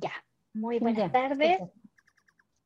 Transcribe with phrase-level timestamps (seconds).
[0.00, 0.12] Ya,
[0.54, 1.58] muy buenas tardes.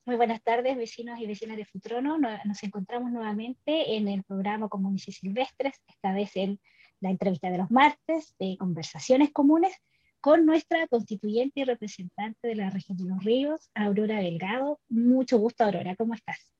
[0.04, 2.18] Muy buenas tardes, vecinos y vecinas de Futrono.
[2.18, 6.60] Nos encontramos nuevamente en el programa Comunes Silvestres, esta vez en
[7.00, 9.72] la entrevista de los martes de Conversaciones Comunes,
[10.20, 14.78] con nuestra constituyente y representante de la región de los ríos, Aurora Delgado.
[14.88, 16.52] Mucho gusto, Aurora, ¿cómo estás?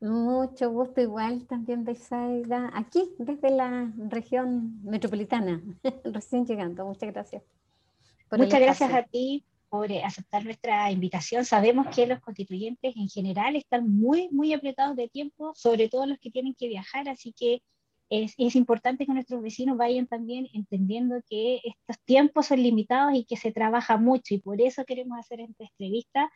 [0.00, 5.62] Mucho gusto igual también, Besaida, aquí desde la región metropolitana,
[6.04, 6.84] recién llegando.
[6.84, 7.42] Muchas gracias.
[8.30, 11.44] Muchas gracias a ti por eh, aceptar nuestra invitación.
[11.44, 16.18] Sabemos que los constituyentes en general están muy, muy apretados de tiempo, sobre todo los
[16.18, 17.62] que tienen que viajar, así que
[18.10, 23.24] es, es, importante que nuestros vecinos vayan también entendiendo que estos tiempos son limitados y
[23.24, 26.30] que se trabaja mucho y por eso queremos hacer esta entrevista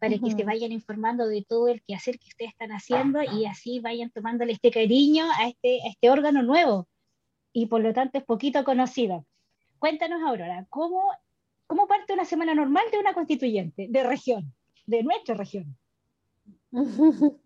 [0.00, 3.80] para que se vayan informando de todo el quehacer que ustedes están haciendo y así
[3.80, 6.88] vayan tomándole este cariño a este, a este órgano nuevo
[7.52, 9.24] y por lo tanto es poquito conocido.
[9.78, 11.02] Cuéntanos, Aurora, ¿cómo
[11.66, 14.54] ¿Cómo parte una semana normal de una constituyente, de región,
[14.86, 15.76] de nuestra región?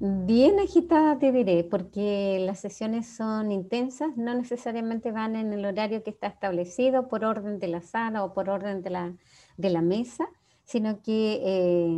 [0.00, 6.02] Bien agitada te diré, porque las sesiones son intensas, no necesariamente van en el horario
[6.02, 9.14] que está establecido por orden de la sala o por orden de la,
[9.56, 10.28] de la mesa,
[10.64, 11.96] sino que eh,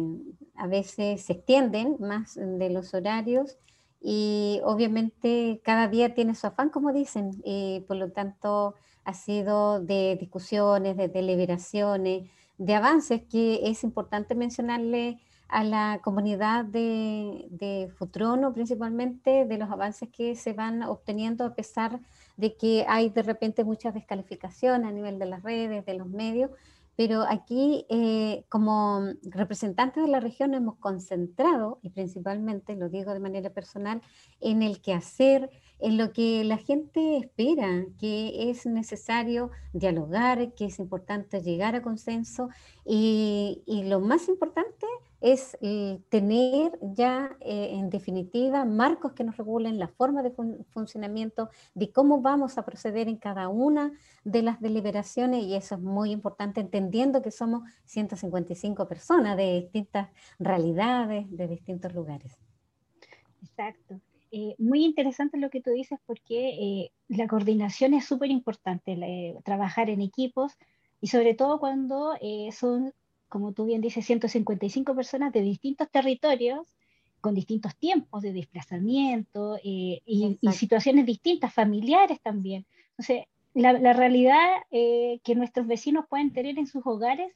[0.57, 3.59] a veces se extienden más de los horarios
[4.01, 9.81] y obviamente cada día tiene su afán, como dicen, y por lo tanto ha sido
[9.81, 18.53] de discusiones, de deliberaciones, de avances que es importante mencionarle a la comunidad de, Futrono
[18.53, 22.01] principalmente, de los avances que se van obteniendo a pesar
[22.37, 26.51] de que hay de repente muchas descalificaciones a nivel de las redes, de los medios,
[26.97, 33.21] pero aquí eh, como representantes de la región hemos concentrado, y principalmente lo digo de
[33.21, 34.01] manera personal,
[34.41, 40.79] en el quehacer, en lo que la gente espera, que es necesario dialogar, que es
[40.79, 42.49] importante llegar a consenso
[42.85, 44.87] y, lo más importante
[45.21, 45.59] es
[46.09, 50.33] tener ya eh, en definitiva marcos que nos regulen la forma de
[50.71, 53.93] funcionamiento, de cómo vamos a proceder en cada una
[54.25, 60.11] de las deliberaciones y eso es muy importante entendiendo que somos 155 personas de distintas
[60.39, 62.39] realidades, de distintos lugares.
[63.43, 64.01] Exacto.
[64.31, 70.01] Eh, muy interesante lo que tú dices porque la coordinación es súper importante, trabajar en
[70.01, 70.53] equipos
[71.01, 72.15] y sobre todo cuando
[72.51, 72.93] son
[73.35, 76.73] como tú bien dices, 155 personas de distintos territorios,
[77.21, 82.65] con distintos tiempos de desplazamiento eh, y, situaciones distintas, familiares también.
[82.91, 87.35] Entonces, la, la realidad eh, que nuestros vecinos pueden tener en sus hogares,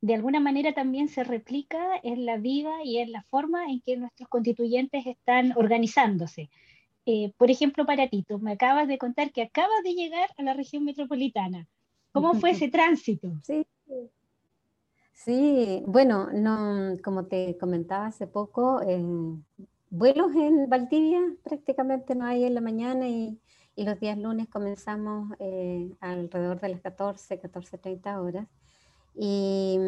[0.00, 3.96] de alguna manera también se replica en la vida y en la forma en que
[3.96, 6.50] nuestros constituyentes están organizándose.
[7.06, 10.42] Eh, por ejemplo, para ti, tú me acabas de contar que acabas de llegar a
[10.42, 11.66] la región metropolitana.
[12.12, 13.32] ¿Cómo fue ese tránsito?
[13.42, 13.66] Sí,
[15.24, 19.04] Sí, bueno, no, como te comentaba hace poco, eh,
[19.90, 23.38] vuelos en Valdivia prácticamente no hay en la mañana y,
[23.76, 28.46] los días lunes comenzamos eh, alrededor de las 14, 14.30 horas.
[29.22, 29.78] Y,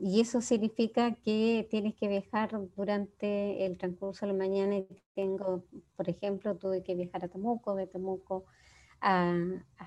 [0.00, 5.62] y, eso significa que tienes que viajar durante el transcurso de la mañana y tengo,
[5.94, 8.46] por ejemplo, tuve que viajar a Temuco, de Temuco
[9.02, 9.34] a,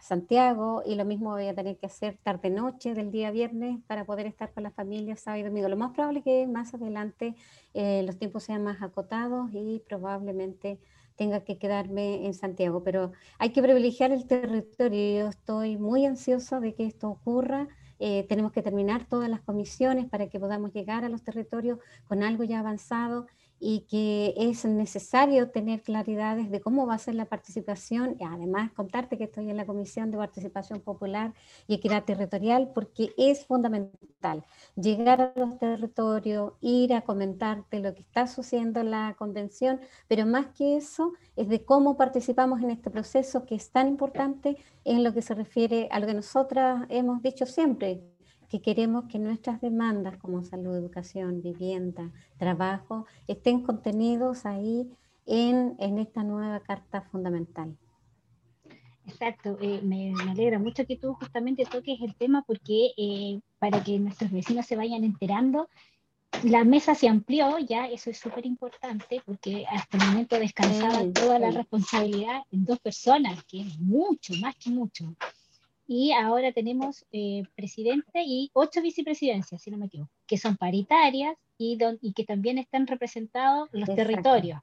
[0.01, 4.25] Santiago y lo mismo voy a tener que hacer tarde-noche del día viernes para poder
[4.25, 5.67] estar con la familia sábado y domingo.
[5.67, 7.35] Lo más probable es que más adelante
[7.73, 10.79] eh, los tiempos sean más acotados y probablemente
[11.15, 15.19] tenga que quedarme en Santiago, pero hay que privilegiar el territorio.
[15.19, 17.67] Yo estoy muy ansiosa de que esto ocurra.
[18.03, 22.23] Eh, tenemos que terminar todas las comisiones para que podamos llegar a los territorios con
[22.23, 23.27] algo ya avanzado
[23.63, 28.71] y que es necesario tener claridades de cómo va a ser la participación y además
[28.73, 31.35] contarte que estoy en la Comisión de Participación Popular
[31.67, 34.43] y Equidad Territorial porque es fundamental
[34.75, 40.25] llegar a los territorios, ir a comentarte lo que está sucediendo en la convención, pero
[40.25, 45.03] más que eso es de cómo participamos en este proceso que es tan importante en
[45.03, 48.01] lo que se refiere a lo que nosotras hemos dicho siempre,
[48.51, 54.91] que queremos que nuestras demandas como salud, educación, vivienda, trabajo, estén contenidos ahí
[55.25, 57.77] en, en esta nueva Carta Fundamental.
[59.05, 63.97] Exacto, eh, me, alegra mucho que tú justamente toques el tema porque eh, para que
[63.97, 65.69] nuestros vecinos se vayan enterando,
[66.43, 71.39] la mesa se amplió ya, eso es súper importante porque hasta el momento descansaba toda
[71.39, 75.15] la responsabilidad en dos personas, que es mucho, más que mucho
[75.93, 81.35] y ahora tenemos eh, presidente y ocho vicepresidencias, si no me equivoco, que son paritarias
[81.57, 84.61] y, y que también están representados los territorios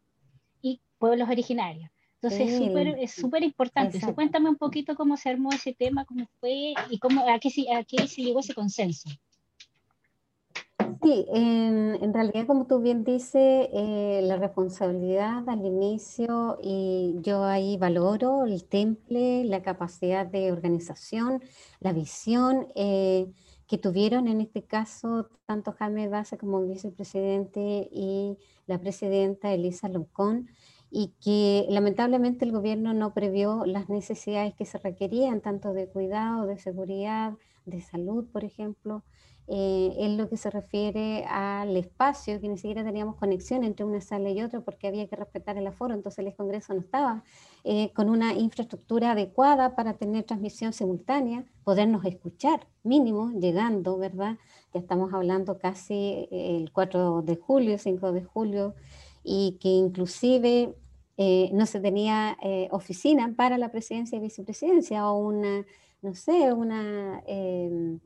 [0.63, 1.91] y pueblos originarios.
[2.15, 2.63] Entonces
[2.99, 4.01] es súper importante.
[4.15, 7.85] cuéntame un poquito cómo se armó ese tema, cómo fue y cómo, a, qué, a
[7.85, 9.11] qué se llegó ese consenso.
[11.03, 17.77] Sí, en, realidad, como tú bien dices, eh, la responsabilidad al inicio, y yo ahí
[17.77, 21.43] valoro el temple, la capacidad de organización,
[21.81, 23.27] la visión eh,
[23.67, 30.49] que tuvieron en este caso tanto Jaime Baza como vicepresidente y la presidenta Elisa Loncón,
[30.91, 36.47] y que lamentablemente el gobierno no previó las necesidades que se requerían, tanto de cuidado,
[36.47, 37.35] de seguridad,
[37.67, 39.03] de salud, por ejemplo
[39.51, 44.03] eh, en lo que se refiere al espacio, que ni siquiera teníamos conexión entre una
[44.03, 47.25] sala y otra porque había que respetar el aforo, entonces el Congreso no estaba
[47.65, 54.37] eh, con una infraestructura adecuada para tener transmisión simultánea, podernos escuchar mínimo, llegando, ¿verdad?
[54.75, 58.75] Ya estamos hablando casi eh, el 4 de julio, 5 de julio,
[59.25, 60.75] y que inclusive
[61.17, 62.37] eh, no se tenía
[62.71, 65.65] oficina para la presidencia y vicepresidencia o una,
[66.03, 67.99] no sé, una em,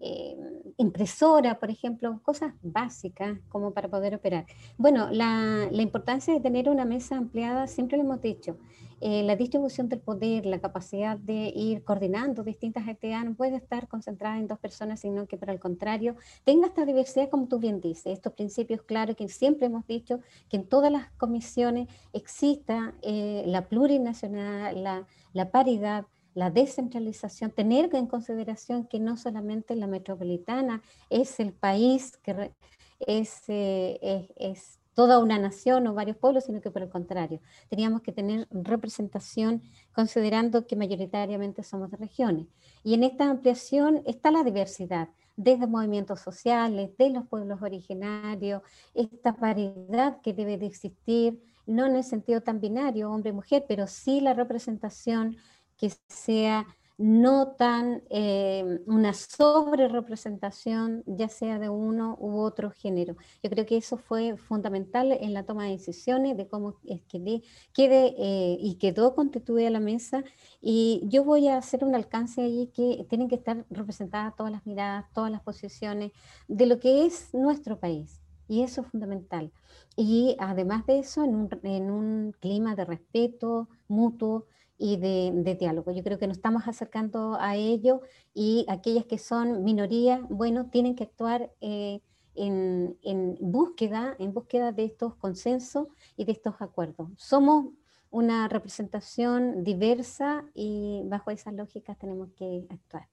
[0.00, 0.34] eh,
[0.78, 4.46] impresora, por ejemplo, cosas básicas como para poder operar.
[4.78, 8.56] Bueno, la, importancia de tener una mesa ampliada, siempre lo hemos dicho,
[9.02, 13.88] eh, la distribución del poder, la capacidad de ir coordinando distintas actividades no puede estar
[13.88, 17.80] concentrada en dos personas, sino que por el contrario tenga esta diversidad, como tú bien
[17.80, 23.42] dices, estos principios claros que siempre hemos dicho, que en todas las comisiones exista eh,
[23.46, 30.82] la plurinacional, la, la paridad, la descentralización, tener en consideración que no solamente la metropolitana
[31.08, 32.52] es el país que
[33.00, 37.40] es, eh, es, toda una nación o varios pueblos, sino que por el contrario,
[37.70, 39.62] teníamos que tener representación
[39.94, 42.48] considerando que mayoritariamente somos de regiones.
[42.84, 48.62] Y en esta ampliación está la diversidad, desde movimientos sociales, de los pueblos originarios,
[48.92, 54.20] esta paridad que debe de existir, no en el sentido tan binario, hombre-mujer, pero sí
[54.20, 55.36] la representación
[55.80, 56.66] que sea
[57.00, 63.16] no tan eh, una sobre representación, ya sea de uno u otro género.
[63.42, 67.42] Yo creo que eso fue fundamental en la toma de decisiones de cómo es que
[67.72, 70.22] quede eh, y quedó constituida la mesa.
[70.60, 74.66] Y yo voy a hacer un alcance allí que tienen que estar representadas todas las
[74.66, 76.12] miradas, todas las posiciones
[76.48, 78.20] de lo que es nuestro país.
[78.46, 79.52] Y eso es fundamental.
[79.96, 84.44] Y además de eso, en un, en un clima de respeto mutuo,
[84.80, 85.92] y de, diálogo.
[85.92, 88.00] Yo creo que nos estamos acercando a ello
[88.32, 92.00] y aquellas que son minorías, bueno, tienen que actuar eh,
[92.34, 97.10] en, en, búsqueda, en búsqueda de estos consensos y de estos acuerdos.
[97.18, 97.66] Somos
[98.08, 103.06] una representación diversa y bajo esas lógicas tenemos que actuar.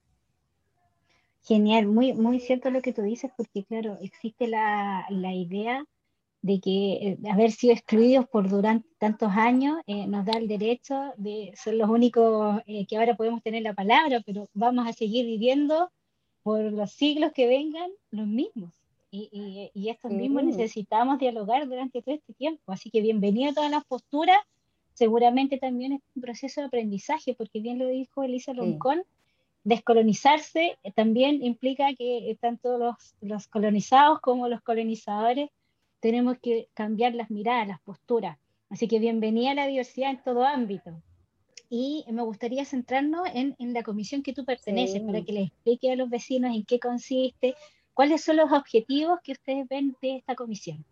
[1.42, 5.84] Genial, muy, muy cierto lo que tú dices, porque claro, existe la, la idea
[6.42, 11.12] de que eh, haber sido excluidos por durante tantos años eh, nos da el derecho
[11.16, 15.26] de ser los únicos eh, que ahora podemos tener la palabra, pero vamos a seguir
[15.26, 15.90] viviendo
[16.42, 18.72] por los siglos que vengan los mismos.
[19.10, 22.72] Y, y, estos mismos necesitamos dialogar durante todo este tiempo.
[22.72, 24.36] Así que bienvenido a todas las posturas.
[24.92, 29.02] Seguramente también es un proceso de aprendizaje, porque bien lo dijo Elisa Loncón,
[29.64, 35.48] descolonizarse también implica que tanto los, los colonizados como los colonizadores
[36.00, 38.38] tenemos que cambiar las miradas, las posturas.
[38.70, 41.02] Así que bienvenida a la diversidad en todo ámbito.
[41.70, 45.92] Y me gustaría centrarnos en, en la comisión que tú perteneces, para que les explique
[45.92, 47.54] a los vecinos en qué consiste,
[47.92, 50.84] cuáles son los objetivos que ustedes ven de esta comisión.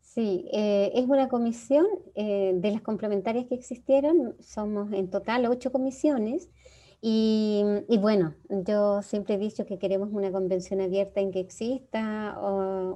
[0.00, 5.70] Sí, eh, es una comisión eh, de las complementarias que existieron, somos en total ocho
[5.70, 6.50] comisiones,
[7.00, 7.64] y,
[8.00, 12.36] bueno, yo siempre he dicho que queremos una convención abierta en que exista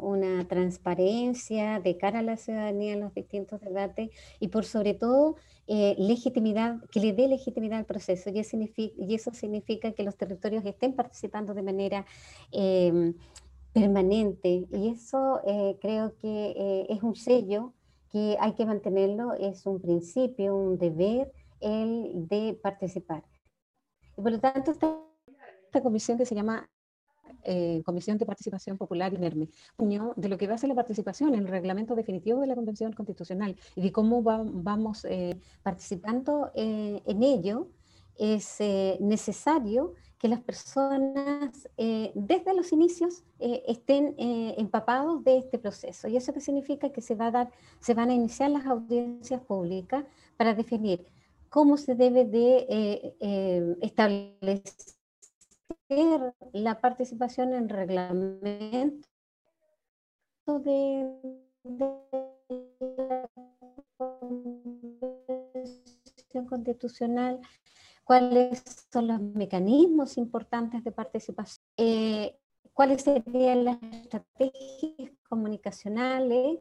[0.01, 5.37] una transparencia de cara a la ciudadanía en los distintos debates y por sobre todo
[5.69, 8.29] eh, legitimidad, que le dé legitimidad al proceso.
[8.31, 8.41] Y,
[9.15, 12.05] eso significa que los territorios estén participando de manera
[12.51, 13.15] em,
[13.73, 14.67] permanente.
[14.73, 17.73] Y eso eh, creo que eh, es un sello
[18.11, 23.23] que hay que mantenerlo, es un principio, un deber el de participar.
[24.23, 26.71] Por lo tanto, esta, comisión que se llama
[27.45, 29.49] eh, Comisión de Participación Popular INERME,
[30.17, 32.93] de lo que va a ser la participación en el reglamento definitivo de la Convención
[32.93, 37.69] Constitucional y de cómo vamos eh, participando eh, en ello,
[38.17, 38.59] es
[39.01, 41.69] necesario que las personas
[42.15, 46.07] desde los inicios estén empapados de este proceso.
[46.07, 46.91] ¿Y eso qué significa?
[46.91, 47.51] Que se, va a dar,
[47.81, 50.05] se van a iniciar las audiencias públicas
[50.37, 51.07] para definir
[51.53, 54.57] cómo se debe de eh, eh, establecer
[56.55, 59.07] la participación en reglamento
[60.47, 61.13] de,
[61.65, 61.87] de
[66.49, 67.39] constitucional,
[68.05, 72.35] cuáles son los mecanismos importantes de participación, eh,
[72.73, 76.61] cuáles serían las estrategias comunicacionales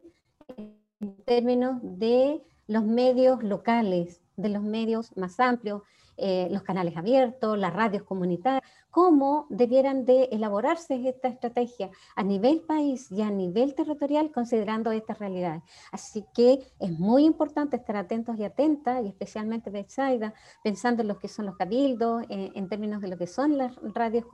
[0.58, 5.82] en términos de los medios locales, de los medios más amplios,
[6.18, 12.60] eh, los canales abiertos, las radios comunitarias, cómo debieran de elaborarse esta estrategia a nivel
[12.60, 15.62] país y a nivel territorial considerando estas realidades.
[15.90, 21.18] Así que es muy importante estar atentos y atentas, y especialmente Betsaida, pensando en lo
[21.18, 24.26] que son los cabildos, eh, en términos de lo que son las radios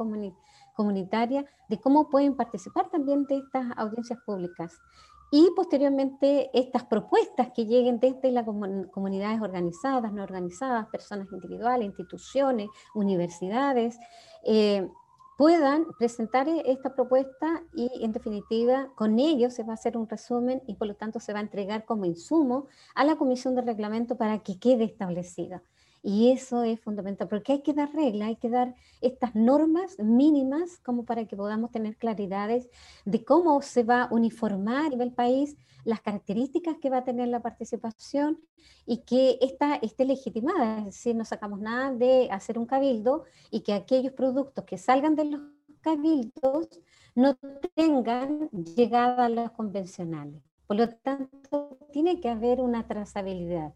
[0.74, 4.80] comunitarias, de cómo pueden participar también de estas audiencias públicas
[5.30, 12.68] y posteriormente estas propuestas que lleguen desde las comunidades organizadas, no organizadas, personas individuales, instituciones,
[12.94, 13.98] universidades,
[14.44, 14.88] eh,
[15.36, 20.08] puedan presentar e-, esta propuesta y en definitiva con ello se va a hacer un
[20.08, 23.62] resumen y por lo tanto se va a entregar como insumo a la comisión de
[23.62, 25.62] reglamento para que quede establecida.
[26.02, 30.78] Y eso es fundamental, porque hay que dar reglas, hay que dar estas normas mínimas
[30.78, 32.68] como para que podamos tener claridades
[33.04, 37.28] de cómo se va a uniformar a nivel país las características que va a tener
[37.28, 38.38] la participación
[38.86, 43.60] y que esta esté legitimada, es decir, no sacamos nada de hacer un cabildo y
[43.60, 45.40] que aquellos productos que salgan de los
[45.80, 46.68] cabildos
[47.14, 47.36] no
[47.74, 50.42] tengan llegada a los convencionales.
[50.66, 53.72] Por lo tanto, tiene que haber una trazabilidad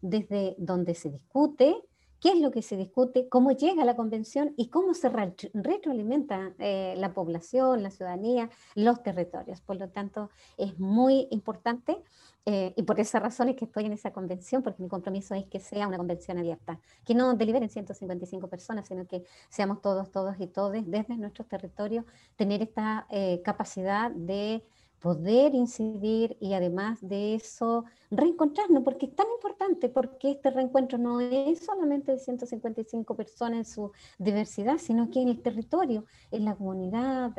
[0.00, 1.76] desde donde se discute,
[2.20, 6.94] qué es lo que se discute, cómo llega la convención y cómo se retroalimenta eh,
[6.98, 9.60] la población, la ciudadanía, los territorios.
[9.62, 12.02] Por lo tanto, es muy importante
[12.46, 15.46] eh, y por esa razón es que estoy en esa convención, porque mi compromiso es
[15.46, 20.36] que sea una convención abierta, que no deliberen 155 personas, sino que seamos todos, todos
[20.38, 22.04] y todes desde nuestros territorios,
[22.36, 24.64] tener esta eh, capacidad de
[25.00, 31.20] poder incidir y además de eso reencontrarnos, porque es tan importante, porque este reencuentro no
[31.20, 36.54] es solamente de 155 personas en su diversidad, sino que en el territorio, en la
[36.54, 37.34] comunidad,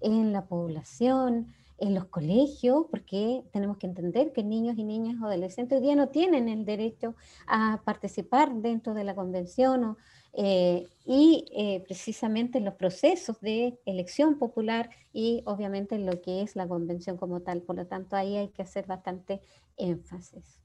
[0.00, 5.78] en la población, en los colegios, porque tenemos que entender que niños y niñas adolescentes
[5.78, 7.14] hoy día no tienen el derecho
[7.46, 9.96] a participar dentro de la convención
[10.36, 16.42] eh, y eh, precisamente en los procesos de elección popular y obviamente en lo que
[16.42, 17.62] es la convención como tal.
[17.62, 19.40] Por lo tanto, ahí hay que hacer bastante
[19.76, 20.60] énfasis.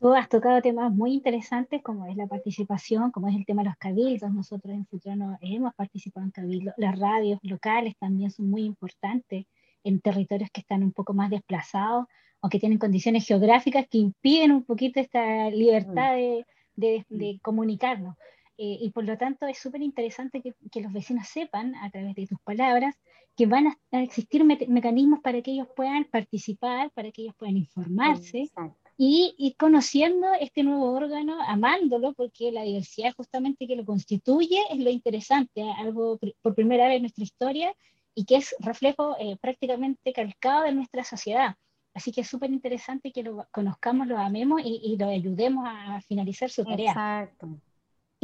[0.00, 3.68] Tú has tocado temas muy interesantes como es la participación, como es el tema de
[3.68, 4.32] los cabildos.
[4.32, 6.74] Nosotros en Futurano hemos participado en cabildos.
[6.76, 9.46] Las radios locales también son muy importantes
[9.84, 12.06] en territorios que están un poco más desplazados
[12.40, 16.44] o que tienen condiciones geográficas que impiden un poquito esta libertad mm.
[16.76, 17.38] de, de, mm.
[17.38, 18.16] comunicarnos.
[18.56, 22.14] Eh, y por lo tanto es súper interesante que, que, los vecinos sepan a través
[22.14, 22.94] de tus palabras
[23.36, 28.50] que van a, existir mecanismos para que ellos puedan participar, para que ellos puedan informarse
[28.96, 34.78] y, y, conociendo este nuevo órgano, amándolo, porque la diversidad justamente que lo constituye es
[34.78, 37.74] lo interesante, algo por primera vez en nuestra historia
[38.14, 41.56] y que es reflejo eh, prácticamente calcado de nuestra sociedad.
[41.92, 46.50] Así que es súper interesante que lo conozcamos, lo amemos y, lo ayudemos a finalizar
[46.50, 46.90] su tarea.
[46.90, 47.48] Exacto.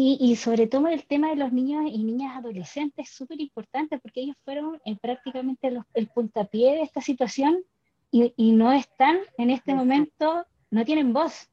[0.02, 3.98] Y, y, sobre todo el tema de los niños y niñas adolescentes es súper importante
[3.98, 7.62] porque ellos fueron en prácticamente los, el puntapié de esta situación
[8.10, 11.50] y, y, no están en este momento, no tienen voz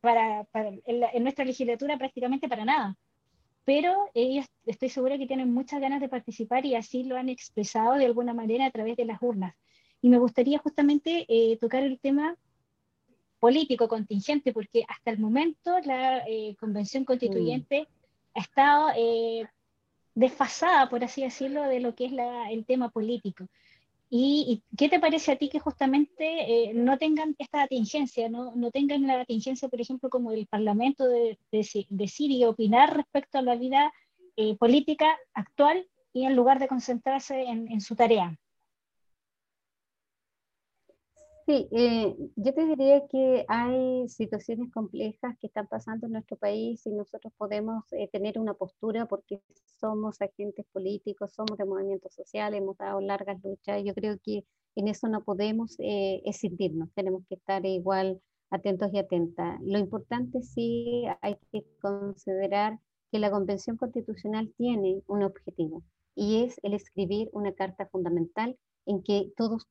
[0.00, 2.96] para, para en, nuestra legislatura prácticamente para nada
[3.64, 7.94] pero ellos estoy segura que tienen muchas ganas de participar y así lo han expresado
[7.94, 9.54] de alguna manera a través de las urnas.
[10.00, 12.34] Y me gustaría justamente eh, tocar el tema
[13.38, 18.38] político contingente, porque hasta el momento la eh, Convención Constituyente mm.
[18.38, 19.46] ha estado eh,
[20.14, 23.46] desfasada, por así decirlo, de lo que es la, el tema político.
[24.10, 28.70] ¿Y, qué te parece a ti que justamente eh, no tengan esta atingencia, no, no,
[28.70, 33.56] tengan la atingencia, por ejemplo, como el Parlamento de, decir y opinar respecto a la
[33.56, 33.92] vida
[34.58, 38.38] política actual y en lugar de concentrarse en su tarea?
[41.48, 46.84] Sí, eh, yo te diría que hay situaciones complejas que están pasando en nuestro país
[46.86, 49.40] y nosotros podemos eh, tener una postura porque
[49.80, 53.82] somos agentes políticos, somos de movimientos sociales, hemos dado largas luchas.
[53.82, 58.98] Yo creo que en eso no podemos eh, escindirnos, tenemos que estar igual atentos y
[58.98, 59.58] atentas.
[59.62, 62.78] Lo importante sí hay que considerar
[63.10, 65.82] que la Convención Constitucional tiene un objetivo
[66.14, 69.66] y es el escribir una carta fundamental en que todos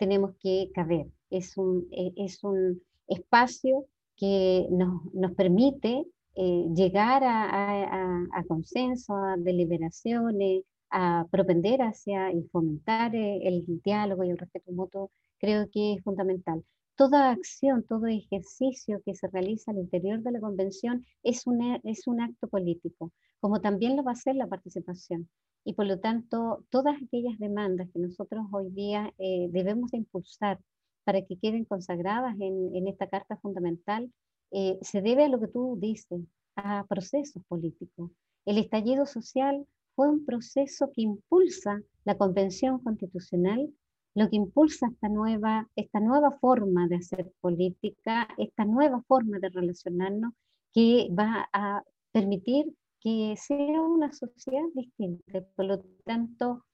[0.00, 7.22] tenemos que caber es un, e, es un espacio que nos, nos permite eh, llegar
[7.22, 7.38] a,
[7.84, 14.38] a, a, consenso, a deliberaciones, a propender hacia y fomentar eh, el diálogo y el
[14.38, 16.64] respeto mutuo, creo que es fundamental.
[16.96, 22.06] toda acción, todo ejercicio que se realiza al interior de la convención es un, es
[22.06, 25.28] un acto político, como también lo va a ser la participación.
[25.64, 30.58] Y por lo tanto, todas aquellas demandas que nosotros hoy día eh, debemos de impulsar
[31.04, 34.10] para que queden consagradas en, en esta Carta Fundamental,
[34.52, 36.20] eh, se debe a lo que tú dices,
[36.56, 38.10] a procesos políticos.
[38.44, 43.72] El estallido social fue un proceso que impulsa la Convención Constitucional,
[44.14, 49.50] lo que impulsa esta nueva, esta nueva forma de hacer política, esta nueva forma de
[49.50, 50.32] relacionarnos
[50.72, 55.42] que va a permitir que sea una sociedad distinta.
[55.56, 56.64] Por lo tanto,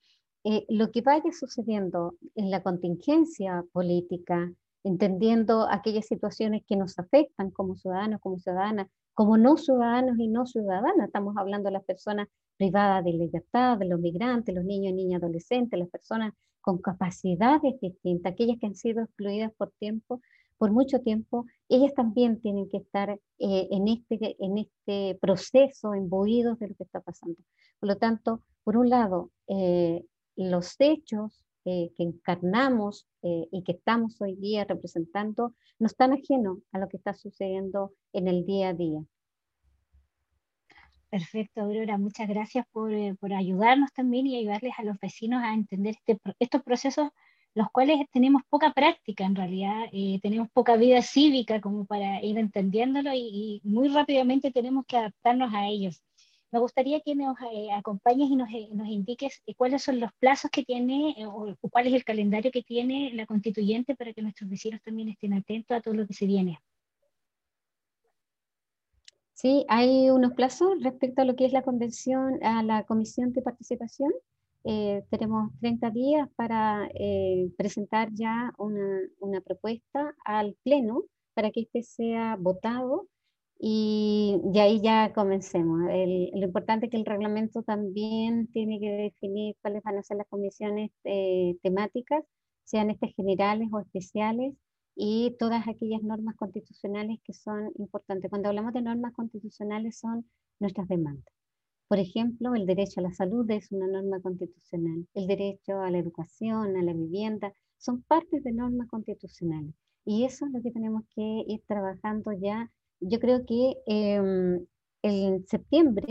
[0.44, 4.52] eh, lo que vaya sucediendo en la contingencia política,
[4.84, 10.46] entendiendo aquellas situaciones que nos afectan como ciudadanos, como ciudadanas, como no ciudadanos y no
[10.46, 11.06] ciudadanas.
[11.06, 15.22] Estamos hablando de las personas privadas de libertad, de los migrantes, los niños y niñas
[15.22, 20.20] adolescentes, las personas con capacidades distintas, aquellas que han sido excluidas por tiempo,
[20.58, 26.58] por mucho tiempo, ellas también tienen que estar eh, en, este, en este proceso, imbuidos
[26.58, 27.38] de lo que está pasando.
[27.78, 30.04] Por lo tanto, por un lado, eh,
[30.36, 36.78] los hechos que encarnamos eh, y que estamos hoy día representando no están ajenos a
[36.78, 39.00] lo que está sucediendo en el día a día.
[41.10, 41.98] Perfecto, Aurora.
[41.98, 46.20] Muchas gracias por, eh, por, ayudarnos también y ayudarles a los vecinos a entender este,
[46.38, 47.10] estos procesos,
[47.56, 52.38] los cuales tenemos poca práctica en realidad, eh, tenemos poca vida cívica como para ir
[52.38, 56.02] entendiéndolo y, y, muy rápidamente tenemos que adaptarnos a ellos.
[56.52, 60.10] Me gustaría que nos eh, acompañes y nos, eh, nos, indiques eh, cuáles son los
[60.20, 64.48] plazos que tiene o, cuál es el calendario que tiene la constituyente para que nuestros
[64.50, 66.60] vecinos también estén atentos a todo lo que se viene.
[69.32, 73.42] Sí, hay unos plazos respecto a lo que es la convención, a la comisión de
[73.42, 74.12] participación.
[75.10, 76.88] Tenemos 30 días para
[77.56, 83.08] presentar ya una, una, propuesta al Pleno para que este sea votado
[83.58, 85.80] y de ahí ya comencemos.
[85.80, 90.28] lo importante es que el reglamento también tiene que definir cuáles van a ser las
[90.28, 92.24] comisiones eh, temáticas,
[92.64, 94.54] sean estas generales o especiales,
[94.94, 98.30] y todas aquellas normas constitucionales que son importantes.
[98.30, 100.26] Cuando hablamos de normas constitucionales son
[100.58, 101.34] nuestras demandas.
[101.88, 105.98] Por ejemplo, el derecho a la salud es una norma constitucional, el derecho a la
[105.98, 109.74] educación, a la vivienda, son partes de normas constitucionales.
[110.04, 112.70] Y eso es lo que tenemos que ir trabajando ya
[113.00, 114.66] yo creo que em,
[115.02, 116.06] en septiembre,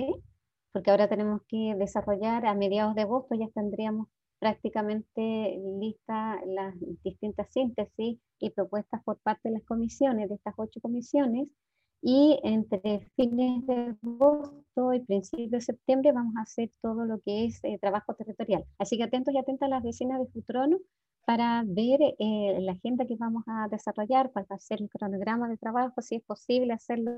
[0.72, 4.08] porque ahora tenemos que desarrollar a mediados de agosto, ya tendríamos
[4.40, 10.80] prácticamente listas las distintas síntesis y propuestas por parte de las comisiones, de estas ocho
[10.82, 11.48] comisiones,
[12.08, 17.46] y entre fines de agosto y principios de septiembre vamos a hacer todo lo que
[17.46, 18.64] es eh, trabajo territorial.
[18.78, 20.78] Así que atentos y atentas las vecinas de Futrono
[21.26, 26.00] para ver eh, la agenda que vamos a desarrollar, para hacer el cronograma de trabajo,
[26.04, 27.12] si es posible hacerlo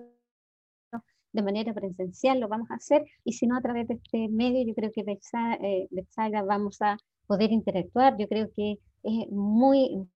[1.33, 4.65] de manera presencial, lo vamos a hacer, y si no, a través de este medio,
[4.65, 5.19] yo creo que de
[5.61, 5.89] eh,
[6.45, 6.97] vamos a
[7.27, 8.17] poder interactuar.
[8.17, 10.07] Yo creo que es muy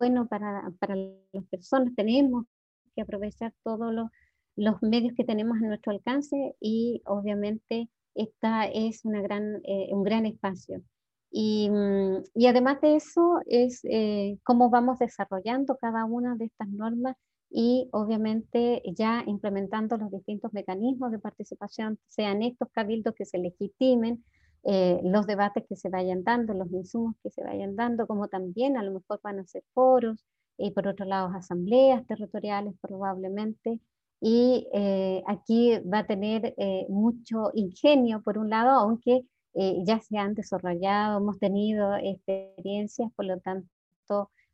[0.00, 2.46] bueno para, para las personas, tenemos
[2.94, 4.08] que aprovechar todos los,
[4.56, 10.02] los medios que tenemos a nuestro alcance y obviamente esta es una gran, eh, un
[10.04, 10.82] gran espacio.
[11.32, 17.16] Mm, y, además de eso es eh, cómo vamos desarrollando cada una de estas normas
[17.50, 24.24] y obviamente ya implementando los distintos mecanismos de participación, sean estos cabildos que se legitimen,
[24.64, 28.76] eh, los debates que se vayan dando, los insumos que se vayan dando, como también
[28.76, 30.24] a lo mejor van a ser foros
[30.58, 33.80] y por otro lado asambleas territoriales probablemente.
[34.20, 36.54] Y eh, aquí va a tener
[36.88, 43.24] mucho ingenio por un lado, aunque eh, ya se han desarrollado, hemos tenido experiencias, por
[43.24, 43.68] lo tanto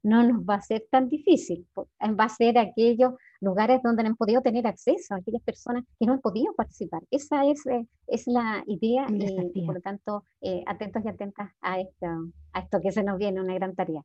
[0.03, 4.17] no nos va a ser tan difícil, va a ser aquellos lugares donde no han
[4.17, 7.03] podido tener acceso, aquellas personas que no han podido participar.
[7.11, 11.81] Esa es, eh, es la idea y por lo tanto eh, atentos y atentas a
[11.81, 12.07] esto,
[12.53, 14.03] a esto que se nos viene, una gran tarea.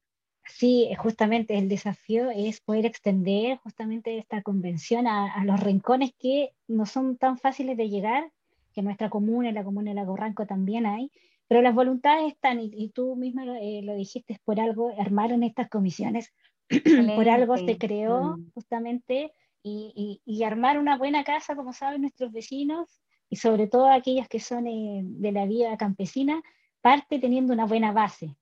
[0.47, 6.51] Sí, justamente el desafío es poder extender justamente esta convención a, a los rincones que
[6.67, 8.31] no son tan fáciles de llegar
[8.75, 11.09] que nuestra comuna, la comuna de Lago Ranco también hay,
[11.47, 16.33] pero las voluntades están, y, tú misma eh, lo, dijiste, por algo armaron estas comisiones,
[17.15, 18.51] por algo se creó mm.
[18.53, 19.31] justamente,
[19.67, 24.39] y, y, armar una buena casa, como saben nuestros vecinos, y sobre todo aquellas que
[24.39, 26.43] son eh, de la vida campesina,
[26.81, 28.35] parte teniendo una buena base.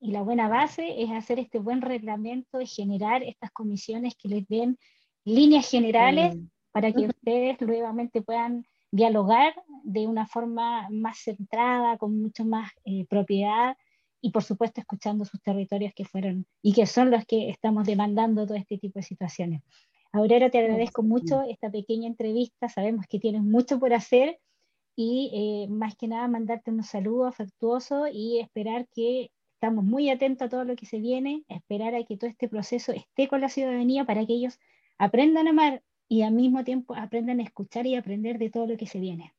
[0.00, 4.46] Y la buena base es hacer este buen reglamento y generar estas comisiones que les
[4.48, 4.78] den
[5.24, 6.48] líneas generales mm.
[6.72, 13.06] para que ustedes nuevamente puedan dialogar de una forma más centrada, con mucho más eh,
[13.06, 13.76] propiedad
[14.20, 18.46] y por supuesto escuchando sus territorios que fueron y que son los que estamos demandando
[18.46, 19.62] todo este tipo de situaciones.
[20.12, 24.38] Aurora, te agradezco mucho esta pequeña entrevista, sabemos que tienes mucho por hacer
[24.96, 30.46] y eh, más que nada mandarte un saludo afectuoso y esperar que estamos muy atentos
[30.46, 33.48] a todo lo que se viene, esperar a que todo este proceso esté con la
[33.48, 34.60] ciudadanía para que ellos
[34.98, 38.76] aprendan a amar y al mismo tiempo aprendan a escuchar y aprender de todo lo
[38.76, 39.34] que se viene.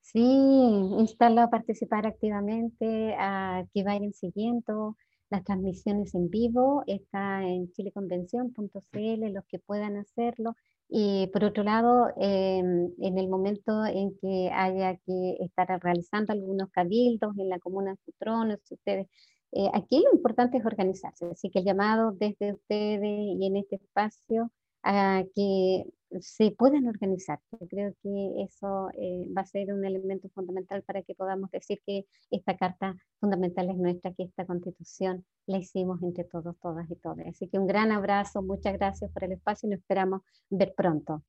[0.00, 4.96] Sí, instarlo a participar activamente, a que vayan siguiendo
[5.30, 10.56] las transmisiones en vivo, está en chileconvención.cl, los que puedan hacerlo.
[10.90, 16.70] Y por otro lado, em, en el momento en que haya que estar realizando algunos
[16.70, 19.06] cabildos en la comuna de ustedes,
[19.52, 23.76] eh, aquí lo importante es organizarse, así que el llamado desde ustedes y en este
[23.76, 24.50] espacio
[24.82, 25.84] a que
[26.20, 27.40] se puedan organizar.
[27.68, 32.06] creo que eso eh, va a ser un elemento fundamental para que podamos decir que
[32.30, 37.26] esta carta fundamental es nuestra, que esta constitución la hicimos entre todos, todas y todas.
[37.26, 41.22] Así que un gran abrazo, muchas gracias por el espacio y nos esperamos ver pronto.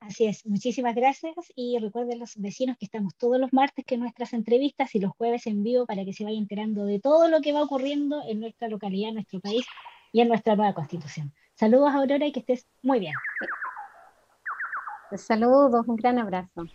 [0.00, 4.32] Así es, muchísimas gracias y recuerden los vecinos que estamos todos los martes que nuestras
[4.32, 7.52] entrevistas y los jueves en vivo para que se vayan enterando de todo lo que
[7.52, 9.64] va ocurriendo en nuestra localidad, en nuestro país
[10.12, 11.32] y en nuestra nueva constitución.
[11.54, 13.14] Saludos Aurora y que estés muy bien.
[15.16, 16.70] Saludos, un gran abrazo.